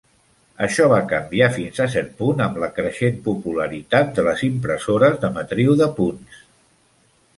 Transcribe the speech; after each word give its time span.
Això 0.67 0.85
va 0.91 1.01
canviar 1.11 1.49
fins 1.57 1.81
a 1.85 1.87
cert 1.97 2.15
punt 2.21 2.41
amb 2.45 2.57
la 2.63 2.69
creixent 2.77 3.19
popularitat 3.27 4.11
de 4.21 4.25
les 4.29 4.43
impressores 4.51 5.21
de 5.27 5.31
matriu 5.37 5.77
de 5.83 5.91
punts. 6.01 6.41